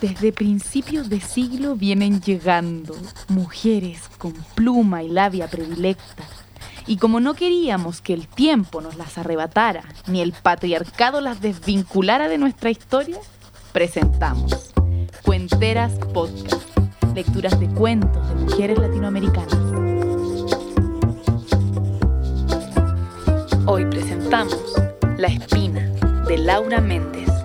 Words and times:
Desde 0.00 0.32
principios 0.32 1.10
de 1.10 1.20
siglo 1.20 1.76
vienen 1.76 2.22
llegando 2.22 2.96
mujeres 3.28 4.08
con 4.16 4.32
pluma 4.54 5.02
y 5.02 5.10
labia 5.10 5.46
predilecta. 5.46 6.24
Y 6.86 6.96
como 6.96 7.20
no 7.20 7.34
queríamos 7.34 8.00
que 8.00 8.14
el 8.14 8.26
tiempo 8.26 8.80
nos 8.80 8.96
las 8.96 9.18
arrebatara, 9.18 9.84
ni 10.06 10.22
el 10.22 10.32
patriarcado 10.32 11.20
las 11.20 11.42
desvinculara 11.42 12.28
de 12.28 12.38
nuestra 12.38 12.70
historia, 12.70 13.18
presentamos 13.72 14.72
Cuenteras 15.22 15.92
Podcast, 16.14 16.74
lecturas 17.14 17.60
de 17.60 17.68
cuentos 17.68 18.26
de 18.26 18.34
mujeres 18.36 18.78
latinoamericanas. 18.78 19.54
Hoy 23.66 23.84
presentamos 23.84 24.74
La 25.18 25.26
Espina 25.26 25.82
de 26.26 26.38
Laura 26.38 26.80
Méndez. 26.80 27.39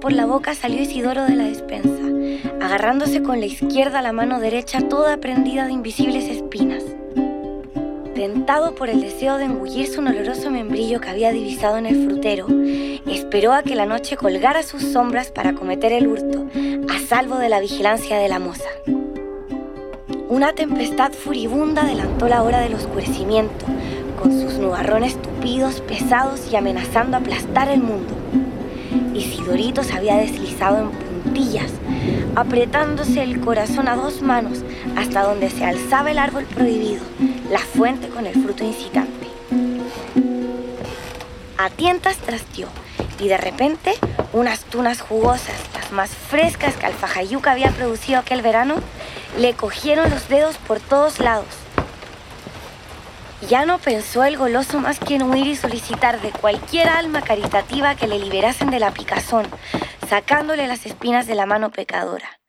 Por 0.00 0.12
la 0.12 0.26
boca 0.26 0.54
salió 0.54 0.82
Isidoro 0.82 1.24
de 1.24 1.34
la 1.36 1.44
despensa, 1.44 2.02
agarrándose 2.60 3.22
con 3.22 3.40
la 3.40 3.46
izquierda 3.46 4.02
la 4.02 4.12
mano 4.12 4.40
derecha 4.40 4.80
toda 4.88 5.16
prendida 5.16 5.66
de 5.66 5.72
invisibles 5.72 6.28
espinas. 6.28 6.82
Tentado 8.14 8.74
por 8.74 8.88
el 8.88 9.00
deseo 9.00 9.38
de 9.38 9.44
engullirse 9.44 9.98
un 9.98 10.08
oloroso 10.08 10.50
membrillo 10.50 11.00
que 11.00 11.08
había 11.08 11.32
divisado 11.32 11.78
en 11.78 11.86
el 11.86 12.06
frutero, 12.06 12.46
esperó 13.06 13.52
a 13.52 13.62
que 13.62 13.74
la 13.74 13.86
noche 13.86 14.16
colgara 14.16 14.62
sus 14.62 14.82
sombras 14.82 15.30
para 15.30 15.54
cometer 15.54 15.92
el 15.92 16.06
hurto, 16.06 16.46
a 16.88 16.98
salvo 16.98 17.38
de 17.38 17.48
la 17.48 17.60
vigilancia 17.60 18.18
de 18.18 18.28
la 18.28 18.38
moza. 18.38 18.68
Una 20.28 20.52
tempestad 20.52 21.12
furibunda 21.12 21.82
adelantó 21.82 22.28
la 22.28 22.42
hora 22.42 22.60
del 22.60 22.74
oscurecimiento, 22.74 23.64
con 24.20 24.32
sus 24.32 24.54
nubarrones 24.54 25.20
tupidos, 25.20 25.80
pesados 25.80 26.52
y 26.52 26.56
amenazando 26.56 27.16
aplastar 27.16 27.68
el 27.68 27.80
mundo. 27.80 28.14
Isidorito 29.16 29.82
se 29.82 29.94
había 29.94 30.16
deslizado 30.16 30.78
en 30.78 30.90
puntillas, 30.90 31.70
apretándose 32.34 33.22
el 33.22 33.40
corazón 33.40 33.88
a 33.88 33.96
dos 33.96 34.22
manos 34.22 34.58
hasta 34.96 35.22
donde 35.22 35.50
se 35.50 35.64
alzaba 35.64 36.10
el 36.10 36.18
árbol 36.18 36.44
prohibido, 36.44 37.02
la 37.50 37.58
fuente 37.58 38.08
con 38.08 38.26
el 38.26 38.34
fruto 38.34 38.64
incitante. 38.64 39.26
A 41.58 41.70
tientas 41.70 42.18
trasteó 42.18 42.68
y 43.18 43.28
de 43.28 43.38
repente 43.38 43.94
unas 44.32 44.60
tunas 44.64 45.00
jugosas, 45.00 45.56
las 45.74 45.90
más 45.92 46.10
frescas 46.10 46.76
que 46.76 46.86
Alfajayuca 46.86 47.52
había 47.52 47.70
producido 47.70 48.18
aquel 48.18 48.42
verano, 48.42 48.76
le 49.38 49.54
cogieron 49.54 50.10
los 50.10 50.28
dedos 50.28 50.56
por 50.58 50.80
todos 50.80 51.18
lados. 51.18 51.65
Ya 53.48 53.64
no 53.64 53.78
pensó 53.78 54.24
el 54.24 54.36
goloso 54.36 54.80
más 54.80 54.98
que 54.98 55.14
en 55.14 55.22
huir 55.22 55.46
y 55.46 55.54
solicitar 55.54 56.20
de 56.20 56.32
cualquier 56.32 56.88
alma 56.88 57.22
caritativa 57.22 57.94
que 57.94 58.08
le 58.08 58.18
liberasen 58.18 58.70
de 58.70 58.80
la 58.80 58.90
picazón, 58.90 59.46
sacándole 60.08 60.66
las 60.66 60.84
espinas 60.84 61.28
de 61.28 61.36
la 61.36 61.46
mano 61.46 61.70
pecadora. 61.70 62.40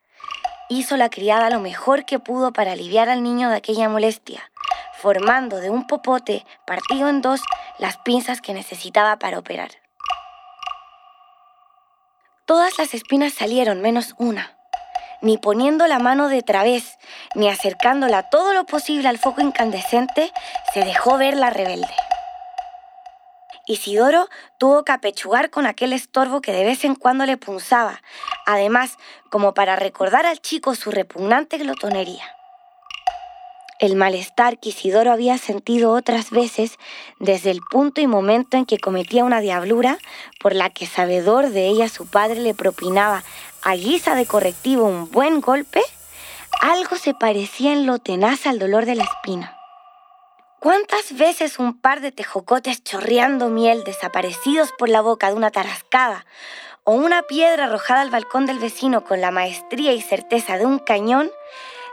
Hizo 0.69 0.97
la 0.97 1.11
criada 1.11 1.51
lo 1.51 1.59
mejor 1.59 2.05
que 2.05 2.17
pudo 2.17 2.51
para 2.51 2.71
aliviar 2.71 3.09
al 3.09 3.21
niño 3.21 3.49
de 3.49 3.57
aquella 3.57 3.89
molestia, 3.89 4.51
formando 4.97 5.57
de 5.57 5.69
un 5.69 5.85
popote 5.85 6.43
partido 6.65 7.09
en 7.09 7.21
dos 7.21 7.41
las 7.77 7.97
pinzas 7.97 8.41
que 8.41 8.55
necesitaba 8.55 9.19
para 9.19 9.37
operar. 9.37 9.69
Todas 12.45 12.79
las 12.79 12.95
espinas 12.95 13.33
salieron 13.33 13.81
menos 13.81 14.15
una. 14.17 14.56
Ni 15.21 15.37
poniendo 15.37 15.87
la 15.87 15.99
mano 15.99 16.29
de 16.29 16.43
través, 16.43 16.99
ni 17.35 17.49
acercándola 17.49 18.29
todo 18.29 18.53
lo 18.53 18.65
posible 18.65 19.07
al 19.07 19.17
foco 19.17 19.41
incandescente, 19.41 20.31
se 20.73 20.85
dejó 20.85 21.17
ver 21.17 21.35
la 21.35 21.49
rebelde. 21.49 21.93
Isidoro 23.67 24.29
tuvo 24.57 24.85
que 24.85 24.93
apechugar 24.93 25.49
con 25.49 25.65
aquel 25.65 25.91
estorbo 25.91 26.39
que 26.39 26.53
de 26.53 26.63
vez 26.63 26.85
en 26.85 26.95
cuando 26.95 27.25
le 27.25 27.35
punzaba, 27.35 28.01
además 28.45 28.97
como 29.29 29.53
para 29.53 29.75
recordar 29.75 30.25
al 30.25 30.39
chico 30.39 30.73
su 30.73 30.89
repugnante 30.89 31.57
glotonería. 31.57 32.23
El 33.79 33.95
malestar 33.95 34.57
que 34.57 34.69
Isidoro 34.69 35.11
había 35.11 35.37
sentido 35.37 35.91
otras 35.91 36.31
veces 36.31 36.79
desde 37.19 37.51
el 37.51 37.59
punto 37.61 38.01
y 38.01 38.07
momento 38.07 38.57
en 38.57 38.65
que 38.65 38.79
cometía 38.79 39.23
una 39.23 39.39
diablura 39.39 39.99
por 40.39 40.55
la 40.55 40.71
que 40.71 40.87
sabedor 40.87 41.49
de 41.49 41.67
ella 41.67 41.87
su 41.87 42.07
padre 42.07 42.39
le 42.39 42.55
propinaba 42.55 43.23
a 43.67 43.75
guisa 43.75 44.15
de 44.15 44.25
correctivo 44.25 44.85
un 44.85 45.11
buen 45.11 45.41
golpe, 45.41 45.81
algo 46.61 46.95
se 46.95 47.13
parecía 47.13 47.73
en 47.73 47.85
lo 47.85 47.99
tenaz 47.99 48.47
al 48.47 48.59
dolor 48.59 48.85
de 48.85 48.95
la 48.95 49.03
espina. 49.03 49.57
¿Cuántas 50.61 51.17
veces 51.17 51.59
un 51.59 51.77
par 51.77 51.99
de 51.99 52.13
tejocotes 52.13 52.81
chorreando 52.81 53.49
miel 53.49 53.83
desaparecidos 53.83 54.71
por 54.77 54.87
la 54.87 55.01
boca 55.01 55.27
de 55.27 55.33
una 55.33 55.51
tarascada 55.51 56.25
o 56.85 56.93
una 56.93 57.23
piedra 57.23 57.65
arrojada 57.65 57.99
al 57.99 58.09
balcón 58.09 58.45
del 58.45 58.59
vecino 58.59 59.03
con 59.03 59.19
la 59.19 59.31
maestría 59.31 59.91
y 59.91 59.99
certeza 59.99 60.57
de 60.57 60.65
un 60.65 60.79
cañón 60.79 61.29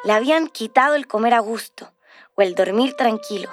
le 0.05 0.13
habían 0.13 0.47
quitado 0.47 0.95
el 0.95 1.09
comer 1.09 1.35
a 1.35 1.41
gusto 1.41 1.91
o 2.37 2.43
el 2.43 2.55
dormir 2.55 2.95
tranquilo, 2.95 3.51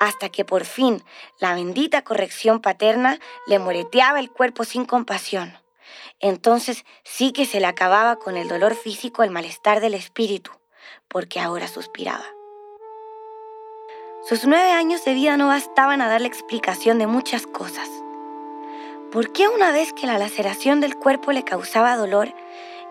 hasta 0.00 0.28
que 0.28 0.44
por 0.44 0.66
fin 0.66 1.02
la 1.40 1.54
bendita 1.54 2.02
corrección 2.02 2.60
paterna 2.60 3.20
le 3.46 3.58
moreteaba 3.58 4.20
el 4.20 4.30
cuerpo 4.30 4.64
sin 4.64 4.84
compasión. 4.84 5.63
Entonces 6.24 6.86
sí 7.02 7.32
que 7.32 7.44
se 7.44 7.60
le 7.60 7.66
acababa 7.66 8.16
con 8.16 8.38
el 8.38 8.48
dolor 8.48 8.74
físico 8.74 9.22
el 9.22 9.30
malestar 9.30 9.82
del 9.82 9.92
espíritu, 9.92 10.52
porque 11.06 11.38
ahora 11.38 11.68
suspiraba. 11.68 12.24
Sus 14.26 14.46
nueve 14.46 14.70
años 14.70 15.04
de 15.04 15.12
vida 15.12 15.36
no 15.36 15.48
bastaban 15.48 16.00
a 16.00 16.08
darle 16.08 16.28
explicación 16.28 16.98
de 16.98 17.06
muchas 17.06 17.46
cosas. 17.46 17.90
¿Por 19.12 19.34
qué 19.34 19.48
una 19.48 19.70
vez 19.70 19.92
que 19.92 20.06
la 20.06 20.16
laceración 20.16 20.80
del 20.80 20.96
cuerpo 20.96 21.30
le 21.30 21.44
causaba 21.44 21.94
dolor, 21.94 22.32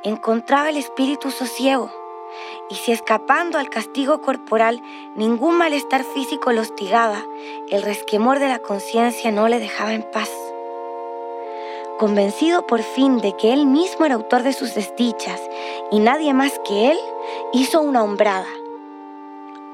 encontraba 0.04 0.70
el 0.70 0.78
espíritu 0.78 1.32
sosiego? 1.32 1.92
y 2.70 2.76
si 2.76 2.92
escapando 2.92 3.60
al 3.60 3.70
castigo 3.70 4.22
corporal 4.22 4.82
ningún 5.16 5.56
malestar 5.56 6.04
físico 6.04 6.52
lo 6.52 6.62
hostigaba, 6.62 7.24
el 7.70 7.84
resquemor 7.84 8.40
de 8.40 8.48
la 8.48 8.58
conciencia 8.58 9.32
no 9.32 9.48
le 9.48 9.60
dejaba 9.60 9.94
en 9.94 10.02
paz. 10.02 10.43
Convencido 12.00 12.66
por 12.66 12.82
fin 12.82 13.20
de 13.20 13.38
que 13.38 13.54
él 13.54 13.68
mismo 13.68 14.06
era 14.06 14.16
autor 14.16 14.42
de 14.42 14.54
sus 14.54 14.74
desdichas 14.74 15.40
y 15.92 16.00
nadie 16.00 16.34
más 16.34 16.60
que 16.66 16.92
él, 16.92 16.98
hizo 17.54 17.82
una 17.82 18.04
hombrada. 18.04 18.48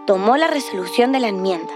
Tomó 0.06 0.36
la 0.36 0.48
resolución 0.48 1.14
de 1.14 1.22
la 1.22 1.30
enmienda. 1.30 1.74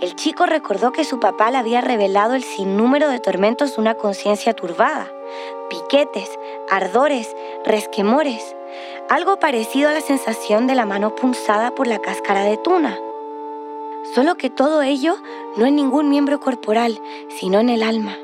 El 0.00 0.14
chico 0.14 0.46
recordó 0.46 0.92
que 0.92 1.04
su 1.04 1.18
papá 1.18 1.50
le 1.50 1.56
había 1.56 1.80
revelado 1.80 2.34
el 2.34 2.44
sinnúmero 2.44 3.08
de 3.08 3.18
tormentos 3.18 3.74
de 3.74 3.80
una 3.80 3.94
conciencia 3.94 4.52
turbada, 4.52 5.10
piquetes, 5.70 6.30
ardores, 6.70 7.34
resquemores, 7.64 8.54
algo 9.08 9.38
parecido 9.38 9.88
a 9.88 9.92
la 9.92 10.00
sensación 10.02 10.66
de 10.66 10.74
la 10.74 10.84
mano 10.84 11.14
punzada 11.14 11.74
por 11.74 11.86
la 11.86 11.98
cáscara 11.98 12.44
de 12.44 12.58
tuna. 12.58 12.96
Solo 14.14 14.36
que 14.36 14.50
todo 14.50 14.82
ello 14.82 15.16
no 15.58 15.66
en 15.66 15.74
ningún 15.74 16.08
miembro 16.08 16.38
corporal, 16.38 17.00
sino 17.28 17.58
en 17.58 17.68
el 17.68 17.82
alma. 17.82 18.16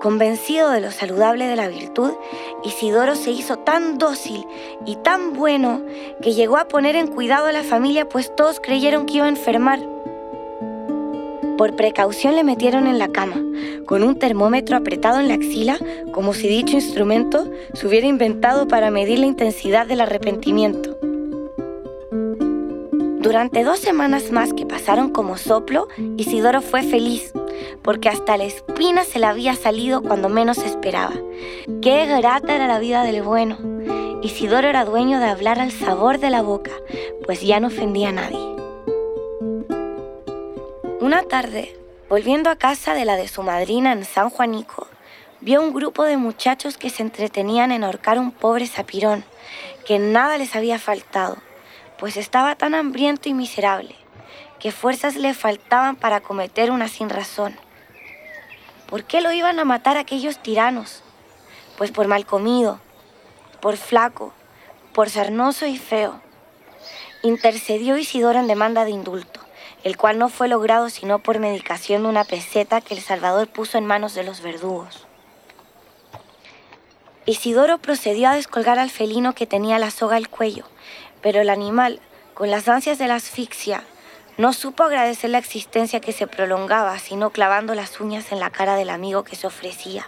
Convencido 0.00 0.70
de 0.70 0.80
lo 0.80 0.90
saludable 0.90 1.46
de 1.46 1.54
la 1.54 1.68
virtud, 1.68 2.10
Isidoro 2.64 3.14
se 3.14 3.30
hizo 3.30 3.58
tan 3.58 3.98
dócil 3.98 4.44
y 4.84 4.96
tan 4.96 5.34
bueno 5.34 5.80
que 6.22 6.32
llegó 6.32 6.56
a 6.56 6.66
poner 6.66 6.96
en 6.96 7.06
cuidado 7.06 7.46
a 7.46 7.52
la 7.52 7.62
familia, 7.62 8.08
pues 8.08 8.34
todos 8.34 8.58
creyeron 8.58 9.06
que 9.06 9.18
iba 9.18 9.26
a 9.26 9.28
enfermar. 9.28 9.78
Por 11.56 11.76
precaución 11.76 12.34
le 12.34 12.42
metieron 12.42 12.88
en 12.88 12.98
la 12.98 13.08
cama, 13.08 13.36
con 13.86 14.02
un 14.02 14.18
termómetro 14.18 14.76
apretado 14.76 15.20
en 15.20 15.28
la 15.28 15.34
axila, 15.34 15.78
como 16.10 16.32
si 16.32 16.48
dicho 16.48 16.74
instrumento 16.74 17.48
se 17.74 17.86
hubiera 17.86 18.08
inventado 18.08 18.66
para 18.66 18.90
medir 18.90 19.20
la 19.20 19.26
intensidad 19.26 19.86
del 19.86 20.00
arrepentimiento. 20.00 20.91
Durante 23.22 23.62
dos 23.62 23.78
semanas 23.78 24.32
más 24.32 24.52
que 24.52 24.66
pasaron 24.66 25.10
como 25.10 25.36
soplo, 25.36 25.86
Isidoro 26.16 26.60
fue 26.60 26.82
feliz, 26.82 27.32
porque 27.80 28.08
hasta 28.08 28.36
la 28.36 28.42
espina 28.42 29.04
se 29.04 29.20
le 29.20 29.26
había 29.26 29.54
salido 29.54 30.02
cuando 30.02 30.28
menos 30.28 30.58
esperaba. 30.58 31.14
Qué 31.80 32.06
grata 32.06 32.52
era 32.52 32.66
la 32.66 32.80
vida 32.80 33.04
del 33.04 33.22
bueno. 33.22 33.58
Isidoro 34.22 34.66
era 34.66 34.84
dueño 34.84 35.20
de 35.20 35.26
hablar 35.26 35.60
al 35.60 35.70
sabor 35.70 36.18
de 36.18 36.30
la 36.30 36.42
boca, 36.42 36.72
pues 37.24 37.40
ya 37.42 37.60
no 37.60 37.68
ofendía 37.68 38.08
a 38.08 38.12
nadie. 38.12 38.56
Una 41.00 41.22
tarde, 41.22 41.76
volviendo 42.08 42.50
a 42.50 42.56
casa 42.56 42.92
de 42.92 43.04
la 43.04 43.14
de 43.14 43.28
su 43.28 43.44
madrina 43.44 43.92
en 43.92 44.04
San 44.04 44.30
Juanico, 44.30 44.88
vio 45.40 45.62
un 45.62 45.72
grupo 45.72 46.02
de 46.02 46.16
muchachos 46.16 46.76
que 46.76 46.90
se 46.90 47.04
entretenían 47.04 47.70
en 47.70 47.84
ahorcar 47.84 48.18
un 48.18 48.32
pobre 48.32 48.66
zapirón, 48.66 49.22
que 49.86 50.00
nada 50.00 50.38
les 50.38 50.56
había 50.56 50.80
faltado, 50.80 51.36
pues 52.02 52.16
estaba 52.16 52.56
tan 52.56 52.74
hambriento 52.74 53.28
y 53.28 53.32
miserable, 53.32 53.94
que 54.58 54.72
fuerzas 54.72 55.14
le 55.14 55.34
faltaban 55.34 55.94
para 55.94 56.18
cometer 56.20 56.72
una 56.72 56.88
sin 56.88 57.08
razón. 57.08 57.56
¿por 58.88 59.04
qué 59.04 59.20
lo 59.20 59.30
iban 59.30 59.60
a 59.60 59.64
matar 59.64 59.96
aquellos 59.96 60.42
tiranos? 60.42 61.04
Pues 61.78 61.92
por 61.92 62.08
mal 62.08 62.26
comido, 62.26 62.80
por 63.60 63.76
flaco, 63.76 64.34
por 64.92 65.10
sarnoso 65.10 65.66
y 65.66 65.78
feo. 65.78 66.20
Intercedió 67.22 67.96
Isidoro 67.96 68.40
en 68.40 68.48
demanda 68.48 68.84
de 68.84 68.90
indulto, 68.90 69.38
el 69.84 69.96
cual 69.96 70.18
no 70.18 70.28
fue 70.28 70.48
logrado 70.48 70.90
sino 70.90 71.20
por 71.20 71.38
medicación 71.38 72.02
de 72.02 72.08
una 72.08 72.24
peseta 72.24 72.80
que 72.80 72.94
el 72.94 73.00
Salvador 73.00 73.46
puso 73.46 73.78
en 73.78 73.86
manos 73.86 74.12
de 74.14 74.24
los 74.24 74.40
verdugos. 74.40 75.06
Isidoro 77.26 77.78
procedió 77.78 78.30
a 78.30 78.34
descolgar 78.34 78.80
al 78.80 78.90
felino 78.90 79.36
que 79.36 79.46
tenía 79.46 79.78
la 79.78 79.92
soga 79.92 80.16
al 80.16 80.28
cuello, 80.28 80.64
pero 81.22 81.40
el 81.40 81.50
animal, 81.50 82.00
con 82.34 82.50
las 82.50 82.68
ansias 82.68 82.98
de 82.98 83.08
la 83.08 83.14
asfixia, 83.14 83.84
no 84.38 84.52
supo 84.52 84.82
agradecer 84.82 85.30
la 85.30 85.38
existencia 85.38 86.00
que 86.00 86.12
se 86.12 86.26
prolongaba, 86.26 86.98
sino 86.98 87.30
clavando 87.30 87.74
las 87.74 88.00
uñas 88.00 88.32
en 88.32 88.40
la 88.40 88.50
cara 88.50 88.76
del 88.76 88.90
amigo 88.90 89.24
que 89.24 89.36
se 89.36 89.46
ofrecía. 89.46 90.06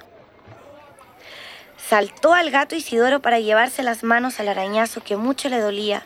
Saltó 1.77 2.33
al 2.33 2.51
gato 2.51 2.75
Isidoro 2.75 3.21
para 3.21 3.39
llevarse 3.41 3.83
las 3.83 4.03
manos 4.03 4.41
al 4.41 4.49
arañazo 4.49 5.03
que 5.03 5.17
mucho 5.17 5.51
le 5.51 5.61
dolía 5.61 6.03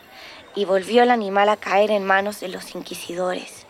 y 0.53 0.65
volvió 0.65 1.03
el 1.03 1.11
animal 1.11 1.47
a 1.47 1.57
caer 1.57 1.91
en 1.91 2.03
manos 2.03 2.41
de 2.41 2.49
los 2.49 2.75
inquisidores. 2.75 3.65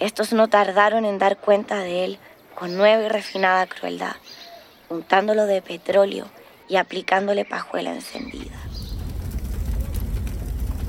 Estos 0.00 0.32
no 0.32 0.48
tardaron 0.48 1.04
en 1.04 1.18
dar 1.18 1.36
cuenta 1.36 1.78
de 1.80 2.04
él 2.04 2.18
con 2.54 2.76
nueva 2.76 3.02
y 3.02 3.08
refinada 3.08 3.66
crueldad, 3.66 4.16
untándolo 4.88 5.44
de 5.44 5.60
petróleo 5.60 6.26
y 6.68 6.76
aplicándole 6.76 7.44
pajuela 7.44 7.92
encendida. 7.92 8.65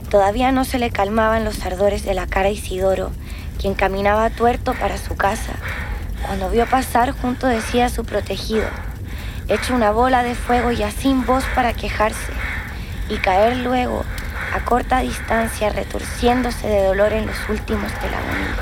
Todavía 0.09 0.53
no 0.53 0.63
se 0.63 0.79
le 0.79 0.89
calmaban 0.89 1.43
los 1.43 1.65
ardores 1.65 2.05
de 2.05 2.13
la 2.13 2.27
cara 2.27 2.47
a 2.47 2.51
Isidoro, 2.51 3.11
quien 3.59 3.73
caminaba 3.73 4.29
tuerto 4.29 4.73
para 4.73 4.97
su 4.97 5.17
casa, 5.17 5.51
cuando 6.25 6.49
vio 6.49 6.65
pasar 6.65 7.11
junto 7.11 7.45
de 7.45 7.59
sí 7.59 7.81
a 7.81 7.89
su 7.89 8.05
protegido, 8.05 8.67
hecho 9.49 9.75
una 9.75 9.91
bola 9.91 10.23
de 10.23 10.33
fuego 10.33 10.71
ya 10.71 10.91
sin 10.91 11.25
voz 11.25 11.43
para 11.53 11.73
quejarse, 11.73 12.31
y 13.09 13.17
caer 13.17 13.57
luego 13.57 14.05
a 14.53 14.63
corta 14.63 14.99
distancia 14.99 15.69
retorciéndose 15.69 16.67
de 16.67 16.85
dolor 16.85 17.11
en 17.11 17.27
los 17.27 17.49
últimos 17.49 17.91
de 18.01 18.09
la 18.09 18.17
agonía. 18.17 18.55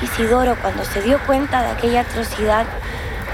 Isidoro, 0.00 0.56
cuando 0.62 0.86
se 0.86 1.02
dio 1.02 1.18
cuenta 1.26 1.60
de 1.60 1.68
aquella 1.68 2.00
atrocidad, 2.00 2.64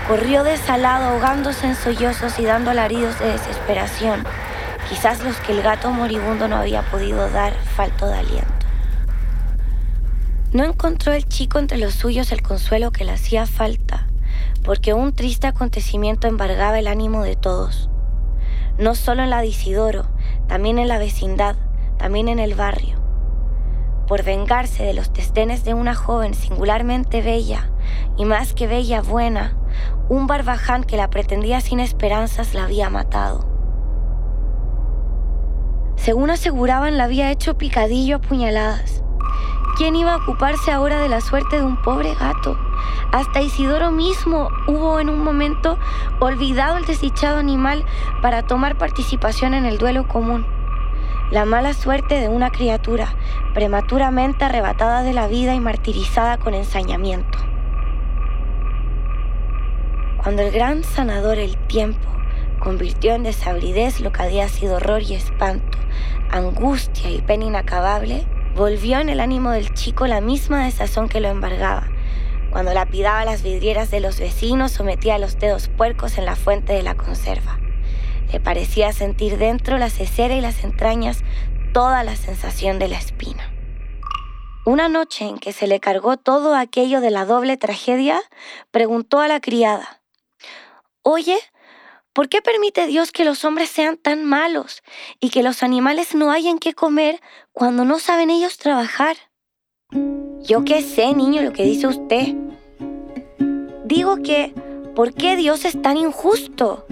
corrió 0.08 0.42
desalado 0.42 1.10
ahogándose 1.10 1.68
en 1.68 1.76
sollozos 1.76 2.36
y 2.40 2.44
dando 2.44 2.72
alaridos 2.72 3.16
de 3.20 3.30
desesperación 3.30 4.26
quizás 4.88 5.22
los 5.22 5.36
que 5.36 5.52
el 5.52 5.62
gato 5.62 5.90
moribundo 5.90 6.48
no 6.48 6.56
había 6.56 6.82
podido 6.82 7.28
dar 7.30 7.52
falto 7.54 8.06
de 8.06 8.18
aliento. 8.18 8.48
No 10.52 10.64
encontró 10.64 11.12
el 11.12 11.28
chico 11.28 11.58
entre 11.58 11.76
los 11.76 11.94
suyos 11.94 12.32
el 12.32 12.40
consuelo 12.40 12.90
que 12.90 13.04
le 13.04 13.12
hacía 13.12 13.44
falta, 13.44 14.06
porque 14.64 14.94
un 14.94 15.12
triste 15.12 15.46
acontecimiento 15.46 16.26
embargaba 16.26 16.78
el 16.78 16.86
ánimo 16.86 17.22
de 17.22 17.36
todos, 17.36 17.90
no 18.78 18.94
solo 18.94 19.22
en 19.22 19.30
la 19.30 19.42
de 19.42 19.48
Isidoro, 19.48 20.06
también 20.46 20.78
en 20.78 20.88
la 20.88 20.98
vecindad, 20.98 21.56
también 21.98 22.28
en 22.28 22.38
el 22.38 22.54
barrio. 22.54 22.96
Por 24.06 24.24
vengarse 24.24 24.84
de 24.84 24.94
los 24.94 25.12
desdenes 25.12 25.64
de 25.64 25.74
una 25.74 25.94
joven 25.94 26.32
singularmente 26.32 27.20
bella, 27.20 27.70
y 28.16 28.24
más 28.24 28.54
que 28.54 28.66
bella 28.66 29.02
buena, 29.02 29.54
un 30.08 30.26
barbaján 30.26 30.82
que 30.82 30.96
la 30.96 31.10
pretendía 31.10 31.60
sin 31.60 31.78
esperanzas 31.78 32.54
la 32.54 32.64
había 32.64 32.88
matado. 32.88 33.57
Según 36.08 36.30
aseguraban, 36.30 36.96
la 36.96 37.04
había 37.04 37.30
hecho 37.30 37.58
picadillo 37.58 38.16
a 38.16 38.18
puñaladas. 38.18 39.04
¿Quién 39.76 39.94
iba 39.94 40.14
a 40.14 40.16
ocuparse 40.16 40.72
ahora 40.72 41.00
de 41.00 41.10
la 41.10 41.20
suerte 41.20 41.58
de 41.58 41.66
un 41.66 41.76
pobre 41.82 42.14
gato? 42.14 42.58
Hasta 43.12 43.42
Isidoro 43.42 43.90
mismo 43.90 44.48
hubo 44.66 45.00
en 45.00 45.10
un 45.10 45.22
momento 45.22 45.78
olvidado 46.18 46.78
el 46.78 46.86
desdichado 46.86 47.36
animal 47.36 47.84
para 48.22 48.42
tomar 48.46 48.78
participación 48.78 49.52
en 49.52 49.66
el 49.66 49.76
duelo 49.76 50.08
común. 50.08 50.46
La 51.30 51.44
mala 51.44 51.74
suerte 51.74 52.18
de 52.18 52.30
una 52.30 52.48
criatura 52.52 53.14
prematuramente 53.52 54.46
arrebatada 54.46 55.02
de 55.02 55.12
la 55.12 55.28
vida 55.28 55.54
y 55.54 55.60
martirizada 55.60 56.38
con 56.38 56.54
ensañamiento. 56.54 57.36
Cuando 60.22 60.40
el 60.40 60.52
gran 60.52 60.84
sanador 60.84 61.36
el 61.36 61.58
tiempo 61.66 62.17
convirtió 62.58 63.14
en 63.14 63.22
desabridez 63.22 64.00
lo 64.00 64.12
que 64.12 64.22
había 64.22 64.48
sido 64.48 64.76
horror 64.76 65.02
y 65.02 65.14
espanto, 65.14 65.78
angustia 66.30 67.10
y 67.10 67.22
pena 67.22 67.44
inacabable, 67.44 68.26
volvió 68.54 69.00
en 69.00 69.08
el 69.08 69.20
ánimo 69.20 69.50
del 69.50 69.72
chico 69.74 70.06
la 70.06 70.20
misma 70.20 70.64
desazón 70.64 71.08
que 71.08 71.20
lo 71.20 71.28
embargaba, 71.28 71.88
cuando 72.50 72.74
lapidaba 72.74 73.24
las 73.24 73.42
vidrieras 73.42 73.90
de 73.90 74.00
los 74.00 74.18
vecinos 74.18 74.78
o 74.80 74.84
metía 74.84 75.18
los 75.18 75.38
dedos 75.38 75.68
puercos 75.68 76.18
en 76.18 76.24
la 76.24 76.36
fuente 76.36 76.72
de 76.72 76.82
la 76.82 76.96
conserva. 76.96 77.58
Le 78.32 78.40
parecía 78.40 78.92
sentir 78.92 79.38
dentro 79.38 79.78
la 79.78 79.90
cesera 79.90 80.34
y 80.34 80.40
las 80.40 80.64
entrañas 80.64 81.22
toda 81.72 82.02
la 82.04 82.16
sensación 82.16 82.78
de 82.78 82.88
la 82.88 82.98
espina. 82.98 83.52
Una 84.64 84.88
noche 84.88 85.26
en 85.26 85.38
que 85.38 85.52
se 85.52 85.66
le 85.66 85.80
cargó 85.80 86.18
todo 86.18 86.54
aquello 86.54 87.00
de 87.00 87.10
la 87.10 87.24
doble 87.24 87.56
tragedia, 87.56 88.20
preguntó 88.70 89.20
a 89.20 89.28
la 89.28 89.40
criada, 89.40 90.02
Oye, 91.02 91.38
¿Por 92.18 92.28
qué 92.28 92.42
permite 92.42 92.88
Dios 92.88 93.12
que 93.12 93.24
los 93.24 93.44
hombres 93.44 93.70
sean 93.70 93.96
tan 93.96 94.24
malos 94.24 94.82
y 95.20 95.30
que 95.30 95.44
los 95.44 95.62
animales 95.62 96.16
no 96.16 96.32
hayan 96.32 96.58
que 96.58 96.74
comer 96.74 97.20
cuando 97.52 97.84
no 97.84 98.00
saben 98.00 98.28
ellos 98.28 98.58
trabajar? 98.58 99.16
Yo 100.42 100.64
qué 100.64 100.82
sé, 100.82 101.14
niño, 101.14 101.42
lo 101.42 101.52
que 101.52 101.62
dice 101.62 101.86
usted. 101.86 102.34
Digo 103.84 104.16
que, 104.16 104.52
¿por 104.96 105.14
qué 105.14 105.36
Dios 105.36 105.64
es 105.64 105.80
tan 105.80 105.96
injusto? 105.96 106.88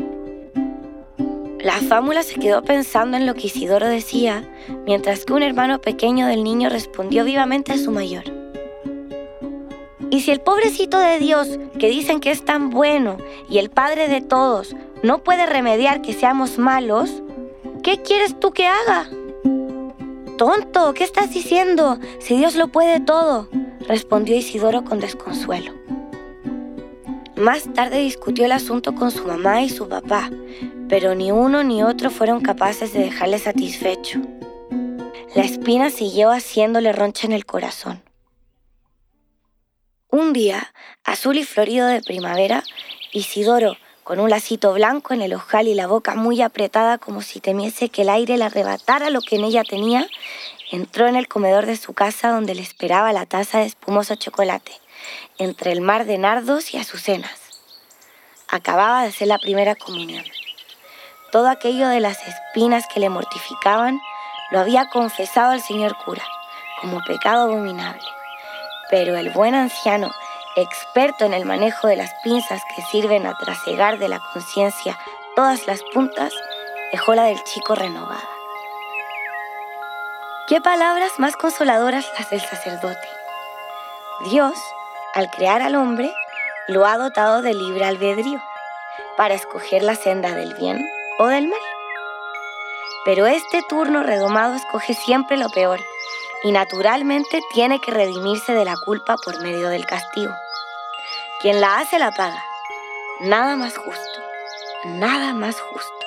La 1.58 1.80
fámula 1.80 2.22
se 2.22 2.38
quedó 2.38 2.62
pensando 2.62 3.16
en 3.16 3.26
lo 3.26 3.34
que 3.34 3.48
Isidoro 3.48 3.88
decía, 3.88 4.48
mientras 4.86 5.24
que 5.24 5.32
un 5.32 5.42
hermano 5.42 5.80
pequeño 5.80 6.28
del 6.28 6.44
niño 6.44 6.70
respondió 6.70 7.24
vivamente 7.24 7.72
a 7.72 7.78
su 7.78 7.90
mayor. 7.90 8.22
Y 10.08 10.20
si 10.20 10.30
el 10.30 10.40
pobrecito 10.40 11.00
de 11.00 11.18
Dios, 11.18 11.58
que 11.80 11.88
dicen 11.88 12.20
que 12.20 12.30
es 12.30 12.44
tan 12.44 12.70
bueno, 12.70 13.16
y 13.50 13.58
el 13.58 13.70
Padre 13.70 14.06
de 14.06 14.20
todos, 14.20 14.76
no 15.06 15.22
puede 15.22 15.46
remediar 15.46 16.02
que 16.02 16.12
seamos 16.12 16.58
malos, 16.58 17.22
¿qué 17.84 18.02
quieres 18.02 18.38
tú 18.40 18.50
que 18.50 18.66
haga? 18.66 19.08
Tonto, 20.36 20.94
¿qué 20.94 21.04
estás 21.04 21.32
diciendo? 21.32 22.00
Si 22.18 22.36
Dios 22.36 22.56
lo 22.56 22.68
puede 22.68 22.98
todo, 22.98 23.48
respondió 23.86 24.36
Isidoro 24.36 24.84
con 24.84 24.98
desconsuelo. 24.98 25.72
Más 27.36 27.72
tarde 27.72 28.00
discutió 28.00 28.46
el 28.46 28.52
asunto 28.52 28.96
con 28.96 29.12
su 29.12 29.24
mamá 29.24 29.62
y 29.62 29.70
su 29.70 29.88
papá, 29.88 30.28
pero 30.88 31.14
ni 31.14 31.30
uno 31.30 31.62
ni 31.62 31.84
otro 31.84 32.10
fueron 32.10 32.40
capaces 32.40 32.92
de 32.92 33.04
dejarle 33.04 33.38
satisfecho. 33.38 34.20
La 35.36 35.44
espina 35.44 35.90
siguió 35.90 36.32
haciéndole 36.32 36.92
roncha 36.92 37.28
en 37.28 37.32
el 37.32 37.46
corazón. 37.46 38.02
Un 40.10 40.32
día, 40.32 40.72
azul 41.04 41.36
y 41.36 41.44
florido 41.44 41.86
de 41.86 42.02
primavera, 42.02 42.64
Isidoro, 43.12 43.76
con 44.06 44.20
un 44.20 44.30
lacito 44.30 44.72
blanco 44.72 45.14
en 45.14 45.20
el 45.20 45.34
ojal 45.34 45.66
y 45.66 45.74
la 45.74 45.88
boca 45.88 46.14
muy 46.14 46.40
apretada 46.40 46.96
como 46.96 47.22
si 47.22 47.40
temiese 47.40 47.88
que 47.88 48.02
el 48.02 48.08
aire 48.08 48.38
le 48.38 48.44
arrebatara 48.44 49.10
lo 49.10 49.20
que 49.20 49.34
en 49.34 49.42
ella 49.42 49.64
tenía, 49.64 50.06
entró 50.70 51.08
en 51.08 51.16
el 51.16 51.26
comedor 51.26 51.66
de 51.66 51.76
su 51.76 51.92
casa 51.92 52.30
donde 52.30 52.54
le 52.54 52.62
esperaba 52.62 53.12
la 53.12 53.26
taza 53.26 53.58
de 53.58 53.66
espumoso 53.66 54.14
chocolate, 54.14 54.70
entre 55.38 55.72
el 55.72 55.80
mar 55.80 56.04
de 56.04 56.18
nardos 56.18 56.72
y 56.72 56.78
azucenas. 56.78 57.36
Acababa 58.46 59.02
de 59.02 59.08
hacer 59.08 59.26
la 59.26 59.38
primera 59.38 59.74
comunión. 59.74 60.24
Todo 61.32 61.48
aquello 61.48 61.88
de 61.88 61.98
las 61.98 62.18
espinas 62.28 62.84
que 62.86 63.00
le 63.00 63.08
mortificaban 63.08 64.00
lo 64.52 64.60
había 64.60 64.88
confesado 64.88 65.50
al 65.50 65.62
señor 65.62 65.96
cura 66.04 66.22
como 66.80 67.02
pecado 67.02 67.42
abominable. 67.42 68.06
Pero 68.88 69.16
el 69.16 69.30
buen 69.30 69.56
anciano 69.56 70.12
experto 70.56 71.24
en 71.24 71.34
el 71.34 71.44
manejo 71.44 71.86
de 71.86 71.96
las 71.96 72.12
pinzas 72.24 72.62
que 72.74 72.82
sirven 72.82 73.26
a 73.26 73.36
trasegar 73.36 73.98
de 73.98 74.08
la 74.08 74.20
conciencia 74.32 74.98
todas 75.36 75.66
las 75.66 75.82
puntas, 75.92 76.32
dejó 76.92 77.14
la 77.14 77.24
del 77.24 77.42
chico 77.44 77.74
renovada. 77.74 78.28
Qué 80.48 80.60
palabras 80.60 81.12
más 81.18 81.36
consoladoras 81.36 82.06
las 82.18 82.30
del 82.30 82.40
sacerdote. 82.40 83.08
Dios, 84.30 84.54
al 85.12 85.30
crear 85.30 85.60
al 85.60 85.74
hombre, 85.74 86.10
lo 86.68 86.86
ha 86.86 86.96
dotado 86.96 87.42
de 87.42 87.52
libre 87.52 87.84
albedrío 87.84 88.40
para 89.16 89.34
escoger 89.34 89.82
la 89.82 89.94
senda 89.94 90.34
del 90.34 90.54
bien 90.54 90.88
o 91.18 91.26
del 91.26 91.48
mal. 91.48 91.60
Pero 93.04 93.26
este 93.26 93.62
turno 93.68 94.02
redomado 94.02 94.54
escoge 94.54 94.94
siempre 94.94 95.36
lo 95.36 95.48
peor 95.50 95.80
y 96.44 96.52
naturalmente 96.52 97.40
tiene 97.52 97.80
que 97.80 97.90
redimirse 97.90 98.52
de 98.52 98.64
la 98.64 98.76
culpa 98.84 99.16
por 99.16 99.40
medio 99.42 99.68
del 99.68 99.84
castigo. 99.84 100.32
Quien 101.46 101.60
la 101.60 101.78
hace 101.78 102.00
la 102.00 102.10
paga. 102.10 102.44
Nada 103.20 103.54
más 103.54 103.76
justo. 103.76 104.20
Nada 104.82 105.32
más 105.32 105.60
justo. 105.60 106.06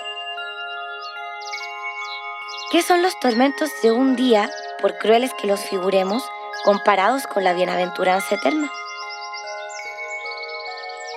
¿Qué 2.74 2.84
son 2.84 3.02
los 3.02 3.18
tormentos 3.22 3.70
de 3.82 3.94
un 3.94 4.18
día, 4.18 4.50
por 4.82 4.98
crueles 4.98 5.32
que 5.36 5.48
los 5.48 5.62
figuremos, 5.62 6.30
comparados 6.66 7.26
con 7.26 7.46
la 7.46 7.54
bienaventuranza 7.54 8.36
eterna? 8.36 8.70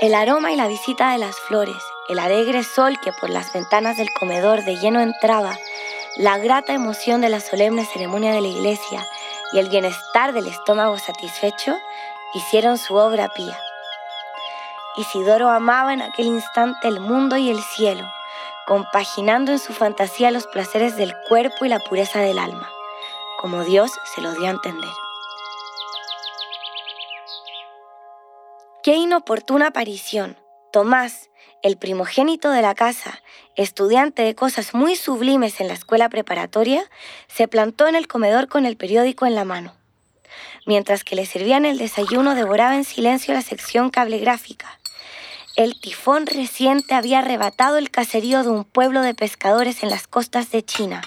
El 0.01 0.15
aroma 0.15 0.53
y 0.53 0.57
la 0.57 0.69
visita 0.69 1.11
de 1.11 1.19
las 1.19 1.35
flores, 1.41 1.83
el 2.09 2.21
alegre 2.21 2.63
sol 2.63 3.01
que 3.01 3.13
por 3.13 3.29
las 3.29 3.53
ventanas 3.53 3.97
del 3.97 4.13
comedor 4.13 4.63
de 4.63 4.77
lleno 4.77 5.01
entraba, 5.01 5.59
la 6.15 6.39
grata 6.39 6.75
emoción 6.75 7.23
de 7.23 7.29
la 7.29 7.41
solemne 7.41 7.85
ceremonia 7.85 8.31
de 8.31 8.43
la 8.43 8.47
iglesia 8.47 9.05
y 9.53 9.59
el 9.59 9.69
bienestar 9.69 10.33
del 10.33 10.47
estómago 10.47 10.97
satisfecho 10.97 11.77
hicieron 12.35 12.79
su 12.79 12.95
obra 12.95 13.29
pía. 13.31 13.59
Isidoro 14.97 15.49
amaba 15.49 15.95
en 15.95 16.03
aquel 16.03 16.27
instante 16.27 16.87
el 16.87 17.01
mundo 17.01 17.39
y 17.39 17.49
el 17.49 17.63
cielo, 17.63 18.07
compaginando 18.67 19.51
en 19.51 19.59
su 19.59 19.73
fantasía 19.73 20.31
los 20.31 20.47
placeres 20.47 20.97
del 20.97 21.15
cuerpo 21.29 21.65
y 21.65 21.69
la 21.69 21.79
pureza 21.79 22.21
del 22.21 22.39
alma, 22.39 22.69
como 23.41 23.65
Dios 23.65 23.91
se 24.15 24.21
lo 24.21 24.33
dio 24.35 24.49
a 24.49 24.51
entender. 24.51 24.91
Qué 28.83 28.97
inoportuna 28.97 29.69
aparición. 29.69 30.37
Tomás, 30.73 31.31
el 31.63 31.79
primogénito 31.79 32.51
de 32.51 32.61
la 32.61 32.75
casa, 32.75 33.23
estudiante 33.55 34.23
de 34.23 34.35
cosas 34.35 34.75
muy 34.75 34.97
sublimes 34.97 35.61
en 35.61 35.69
la 35.69 35.75
escuela 35.75 36.11
preparatoria, 36.11 36.85
se 37.29 37.49
plantó 37.49 37.87
en 37.87 37.95
el 37.95 38.09
comedor 38.09 38.49
con 38.49 38.67
el 38.67 38.77
periódico 38.77 39.25
en 39.25 39.37
la 39.37 39.45
mano. 39.45 39.73
Mientras 40.67 41.03
que 41.03 41.17
le 41.17 41.25
servían 41.27 41.65
el 41.65 41.79
desayuno, 41.79 42.35
devoraba 42.35 42.77
en 42.77 42.85
silencio 42.85 43.33
la 43.33 43.43
sección 43.43 43.91
cablegráfica. 43.91 44.81
El 45.55 45.79
tifón 45.79 46.27
reciente 46.27 46.95
había 46.95 47.19
arrebatado 47.19 47.77
el 47.77 47.91
caserío 47.91 48.43
de 48.43 48.49
un 48.49 48.65
pueblo 48.65 49.03
de 49.03 49.15
pescadores 49.15 49.83
en 49.83 49.91
las 49.91 50.07
costas 50.07 50.51
de 50.51 50.63
China. 50.63 51.03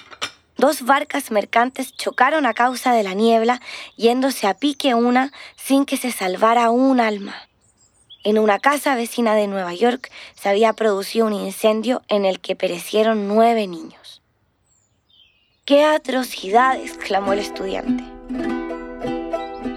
Dos 0.56 0.82
barcas 0.82 1.32
mercantes 1.32 1.92
chocaron 1.92 2.46
a 2.46 2.54
causa 2.54 2.92
de 2.92 3.02
la 3.02 3.14
niebla, 3.14 3.60
yéndose 3.96 4.46
a 4.46 4.54
pique 4.54 4.94
una 4.94 5.32
sin 5.56 5.84
que 5.84 5.96
se 5.96 6.12
salvara 6.12 6.70
un 6.70 7.00
alma. 7.00 7.34
En 8.22 8.38
una 8.38 8.60
casa 8.60 8.94
vecina 8.94 9.34
de 9.34 9.48
Nueva 9.48 9.74
York 9.74 10.10
se 10.34 10.48
había 10.48 10.72
producido 10.72 11.26
un 11.26 11.32
incendio 11.32 12.02
en 12.08 12.24
el 12.24 12.38
que 12.38 12.54
perecieron 12.54 13.26
nueve 13.26 13.66
niños. 13.66 14.22
¡Qué 15.64 15.84
atrocidad! 15.84 16.78
exclamó 16.80 17.32
el 17.32 17.40
estudiante. 17.40 18.04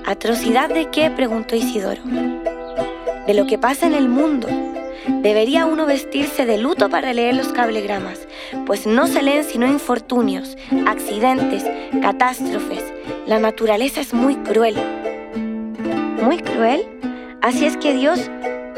¿Atrocidad 0.05 0.69
de 0.69 0.91
qué? 0.91 1.09
preguntó 1.09 1.55
Isidoro. 1.55 2.01
De 3.29 3.35
lo 3.35 3.45
que 3.45 3.59
pasa 3.59 3.85
en 3.85 3.93
el 3.93 4.09
mundo. 4.09 4.47
Debería 5.21 5.67
uno 5.67 5.85
vestirse 5.85 6.47
de 6.47 6.57
luto 6.57 6.89
para 6.89 7.13
leer 7.13 7.35
los 7.35 7.49
cablegramas, 7.49 8.27
pues 8.65 8.87
no 8.87 9.05
se 9.05 9.21
leen 9.21 9.43
sino 9.43 9.67
infortunios, 9.67 10.57
accidentes, 10.87 11.63
catástrofes. 12.01 12.83
La 13.27 13.37
naturaleza 13.37 14.01
es 14.01 14.15
muy 14.15 14.35
cruel. 14.37 14.77
¿Muy 16.23 16.39
cruel? 16.39 16.87
Así 17.43 17.67
es 17.67 17.77
que 17.77 17.93
Dios, 17.93 18.19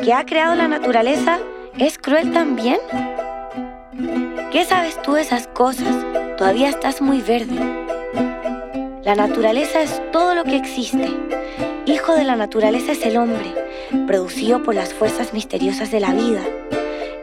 que 0.04 0.12
ha 0.12 0.26
creado 0.26 0.56
la 0.56 0.68
naturaleza, 0.68 1.40
es 1.80 1.98
cruel 1.98 2.34
también. 2.34 2.80
¿Qué 4.52 4.66
sabes 4.66 5.02
tú 5.02 5.14
de 5.14 5.22
esas 5.22 5.48
cosas? 5.48 5.96
Todavía 6.38 6.68
estás 6.68 7.02
muy 7.02 7.22
verde. 7.22 7.56
La 9.06 9.16
naturaleza 9.16 9.82
es 9.82 10.02
todo 10.12 10.36
lo 10.36 10.44
que 10.44 10.58
existe. 10.58 11.08
Hijo 11.86 12.16
de 12.16 12.26
la 12.26 12.36
naturaleza 12.36 12.92
es 12.92 13.06
el 13.06 13.16
hombre, 13.16 13.61
producido 14.08 14.64
por 14.64 14.76
las 14.76 14.94
fuerzas 14.94 15.34
misteriosas 15.34 15.92
de 15.92 16.00
la 16.00 16.14
vida. 16.14 16.42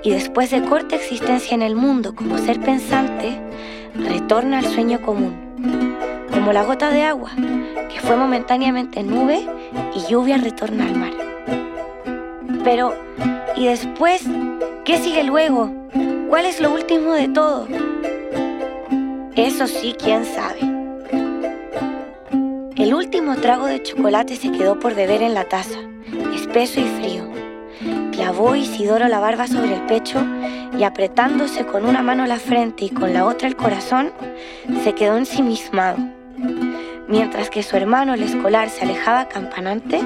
Y 0.02 0.10
después 0.10 0.50
de 0.50 0.62
corta 0.62 0.96
existencia 0.96 1.54
en 1.54 1.62
el 1.62 1.74
mundo 1.74 2.14
como 2.14 2.38
ser 2.38 2.60
pensante, 2.60 3.40
retorna 3.94 4.58
al 4.58 4.66
sueño 4.66 5.02
común, 5.02 5.34
como 6.30 6.52
la 6.52 6.64
gota 6.64 6.90
de 6.90 7.02
agua, 7.02 7.30
que 7.92 8.00
fue 8.00 8.16
momentáneamente 8.16 9.02
nube 9.02 9.46
y 9.94 10.10
lluvia 10.10 10.36
retorna 10.36 10.84
al 10.84 10.94
mar. 10.94 11.12
Pero, 12.64 12.94
¿y 13.56 13.66
después? 13.66 14.24
¿Qué 14.84 14.98
sigue 14.98 15.24
luego? 15.24 15.70
¿Cuál 16.28 16.46
es 16.46 16.60
lo 16.60 16.72
último 16.72 17.12
de 17.12 17.28
todo? 17.28 17.66
Eso 19.34 19.66
sí, 19.66 19.94
quién 19.98 20.24
sabe. 20.24 20.60
El 22.76 22.94
último 22.94 23.36
trago 23.36 23.66
de 23.66 23.82
chocolate 23.82 24.36
se 24.36 24.52
quedó 24.52 24.78
por 24.78 24.94
beber 24.94 25.22
en 25.22 25.34
la 25.34 25.44
taza, 25.44 25.78
espeso 26.48 26.80
y 26.80 26.84
frío. 26.84 27.30
Clavó 28.10 28.56
Isidoro 28.56 29.06
la 29.06 29.20
barba 29.20 29.46
sobre 29.46 29.74
el 29.74 29.82
pecho 29.82 30.24
y 30.78 30.82
apretándose 30.82 31.66
con 31.66 31.84
una 31.84 32.02
mano 32.02 32.26
la 32.26 32.38
frente 32.38 32.86
y 32.86 32.90
con 32.90 33.12
la 33.12 33.26
otra 33.26 33.48
el 33.48 33.54
corazón, 33.56 34.12
se 34.82 34.94
quedó 34.94 35.18
ensimismado. 35.18 35.98
Mientras 37.06 37.50
que 37.50 37.62
su 37.62 37.76
hermano 37.76 38.14
el 38.14 38.22
escolar 38.22 38.70
se 38.70 38.84
alejaba 38.84 39.28
campanante, 39.28 40.00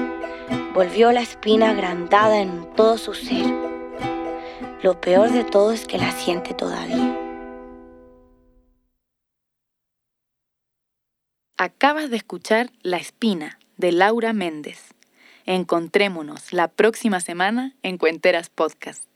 volvió 0.73 1.13
la 1.13 1.21
espina 1.21 1.69
agrandada 1.69 2.39
en 2.39 2.67
todo 2.75 2.97
su 2.97 3.13
ser. 3.13 3.45
Lo 4.81 4.99
peor 4.99 5.31
de 5.31 5.45
todo 5.45 5.71
es 5.71 5.87
que 5.87 5.97
la 5.97 6.11
siente 6.11 6.53
todavía. 6.53 7.17
Acabas 11.57 12.09
de 12.09 12.17
escuchar 12.17 12.69
La 12.81 12.97
Espina 12.97 13.57
de 13.77 13.93
Laura 13.93 14.33
Méndez. 14.33 14.92
Encontrémonos 15.45 16.53
la 16.53 16.69
próxima 16.69 17.19
semana 17.19 17.75
en 17.83 17.97
Cuenteras 17.97 18.49
Podcast. 18.49 19.12